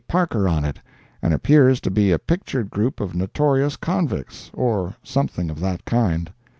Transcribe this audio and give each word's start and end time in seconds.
Parker 0.07 0.47
on 0.49 0.65
it, 0.65 0.79
and 1.21 1.31
appears 1.31 1.79
to 1.81 1.91
be 1.91 2.11
a 2.11 2.17
pictured 2.17 2.71
group 2.71 2.99
of 2.99 3.13
notorious 3.13 3.75
convicts, 3.77 4.49
or 4.55 4.95
something 5.03 5.51
of 5.51 5.59
that 5.59 5.85
kind. 5.85 6.33